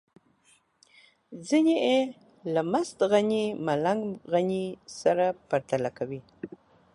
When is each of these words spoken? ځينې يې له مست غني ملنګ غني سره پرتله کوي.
ځينې 1.47 1.75
يې 1.85 1.99
له 2.53 2.61
مست 2.71 2.99
غني 3.11 3.45
ملنګ 3.65 4.03
غني 4.31 4.63
سره 4.99 5.25
پرتله 5.49 5.89
کوي. 5.97 6.21